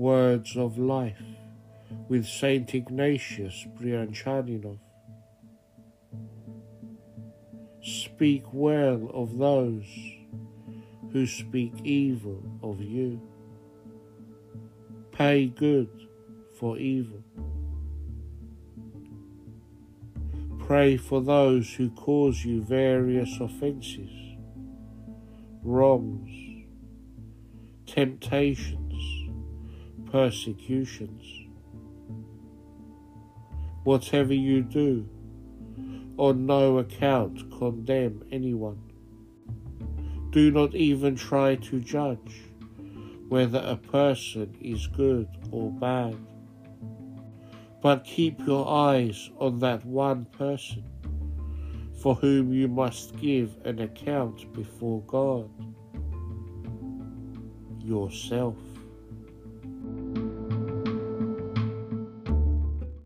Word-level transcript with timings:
Words 0.00 0.56
of 0.56 0.78
Life 0.78 1.20
with 2.08 2.26
Saint 2.26 2.74
Ignatius 2.74 3.66
Brianchaninov. 3.78 4.78
Speak 7.82 8.44
well 8.50 9.10
of 9.12 9.36
those 9.36 9.84
who 11.12 11.26
speak 11.26 11.74
evil 11.84 12.42
of 12.62 12.80
you. 12.80 13.20
Pay 15.12 15.48
good 15.48 15.90
for 16.58 16.78
evil. 16.78 17.22
Pray 20.60 20.96
for 20.96 21.20
those 21.20 21.74
who 21.74 21.90
cause 21.90 22.42
you 22.42 22.62
various 22.62 23.38
offences, 23.38 24.10
wrongs, 25.62 26.64
temptations, 27.84 28.89
persecutions. 30.10 31.24
Whatever 33.84 34.34
you 34.34 34.62
do, 34.62 35.08
on 36.16 36.46
no 36.46 36.78
account 36.78 37.50
condemn 37.50 38.22
anyone. 38.30 38.80
Do 40.30 40.50
not 40.50 40.74
even 40.74 41.16
try 41.16 41.56
to 41.56 41.80
judge 41.80 42.42
whether 43.28 43.62
a 43.64 43.76
person 43.76 44.56
is 44.60 44.86
good 44.86 45.28
or 45.50 45.70
bad 45.70 46.16
but 47.80 48.04
keep 48.04 48.38
your 48.46 48.68
eyes 48.68 49.30
on 49.38 49.58
that 49.60 49.84
one 49.84 50.26
person 50.26 50.84
for 52.02 52.14
whom 52.14 52.52
you 52.52 52.68
must 52.68 53.16
give 53.16 53.56
an 53.64 53.80
account 53.80 54.52
before 54.52 55.02
God 55.02 55.50
yourself. 57.78 58.56